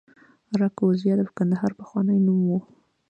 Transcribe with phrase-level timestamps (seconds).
[0.53, 2.51] اراکوزیا د کندهار پخوانی نوم و